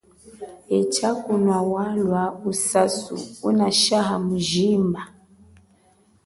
[0.77, 3.15] Etsha kunwa walwa usasu
[3.49, 5.01] unashaha mujimba.